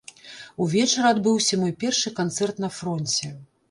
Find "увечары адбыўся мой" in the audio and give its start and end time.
0.65-1.77